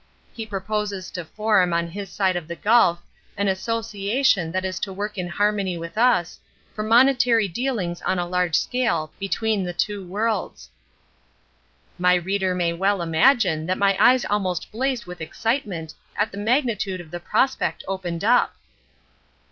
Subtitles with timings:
[0.33, 3.03] He proposes to form, on his side of the gulf,
[3.37, 6.39] an association that is to work in harmony with us,
[6.73, 10.71] for monetary dealings on a large scale, between the two worlds."
[11.99, 16.99] My reader may well imagine that my eyes almost blazed with excitement at the magnitude
[16.99, 18.55] of the prospect opened up.